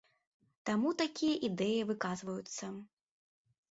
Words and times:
Таму 0.69 0.89
такія 1.03 1.35
ідэі 1.51 1.87
выказваюцца. 1.93 2.77